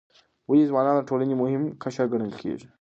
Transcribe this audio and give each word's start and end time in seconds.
ولې 0.49 0.69
ځوانان 0.69 0.95
د 0.97 1.01
ټولنې 1.09 1.35
مهم 1.41 1.63
قشر 1.83 2.05
ګڼل 2.13 2.31
کیږي؟ 2.41 2.65